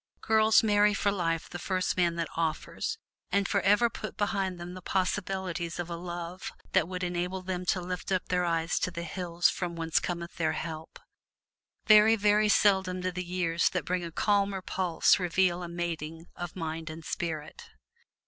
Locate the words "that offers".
2.15-2.97